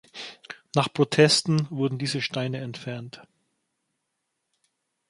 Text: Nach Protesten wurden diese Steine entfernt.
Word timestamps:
Nach 0.73 0.91
Protesten 0.91 1.69
wurden 1.69 1.99
diese 1.99 2.23
Steine 2.23 2.57
entfernt. 2.57 3.21